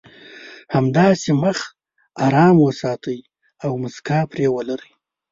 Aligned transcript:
همداسې 0.75 1.31
مخ 1.43 1.57
ارام 2.25 2.55
وساتئ 2.65 3.19
او 3.63 3.71
مسکا 3.83 4.19
پرې 4.31 4.47
ولرئ. 4.55 4.91